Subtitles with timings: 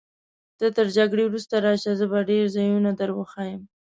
[0.59, 3.61] ته تر جګړې وروسته راشه، زه به ډېر ځایونه در وښیم.